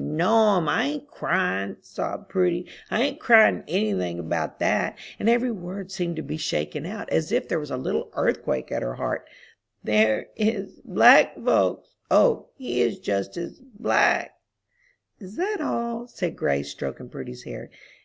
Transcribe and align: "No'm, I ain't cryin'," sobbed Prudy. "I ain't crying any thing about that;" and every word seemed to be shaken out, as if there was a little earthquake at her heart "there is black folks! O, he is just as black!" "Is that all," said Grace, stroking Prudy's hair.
"No'm, 0.00 0.68
I 0.68 0.84
ain't 0.84 1.08
cryin'," 1.10 1.78
sobbed 1.80 2.28
Prudy. 2.28 2.68
"I 2.88 3.02
ain't 3.02 3.18
crying 3.18 3.64
any 3.66 3.92
thing 3.94 4.20
about 4.20 4.60
that;" 4.60 4.96
and 5.18 5.28
every 5.28 5.50
word 5.50 5.90
seemed 5.90 6.14
to 6.14 6.22
be 6.22 6.36
shaken 6.36 6.86
out, 6.86 7.10
as 7.10 7.32
if 7.32 7.48
there 7.48 7.58
was 7.58 7.72
a 7.72 7.76
little 7.76 8.08
earthquake 8.12 8.70
at 8.70 8.80
her 8.80 8.94
heart 8.94 9.26
"there 9.82 10.28
is 10.36 10.80
black 10.84 11.34
folks! 11.34 11.96
O, 12.12 12.46
he 12.54 12.80
is 12.80 13.00
just 13.00 13.36
as 13.36 13.58
black!" 13.58 14.38
"Is 15.18 15.34
that 15.34 15.60
all," 15.60 16.06
said 16.06 16.36
Grace, 16.36 16.70
stroking 16.70 17.08
Prudy's 17.08 17.42
hair. 17.42 17.68